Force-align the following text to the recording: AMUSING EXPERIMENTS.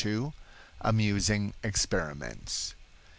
AMUSING 0.81 1.53
EXPERIMENTS. 1.61 2.73